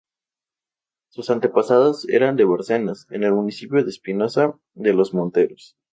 Sus 1.09 1.29
antepasados 1.29 2.09
eran 2.09 2.35
de 2.35 2.43
Bárcenas, 2.43 3.05
en 3.11 3.21
el 3.23 3.33
municipio 3.33 3.83
de 3.83 3.89
Espinosa 3.91 4.57
de 4.73 4.93
los 4.93 5.13
Monteros. 5.13 5.77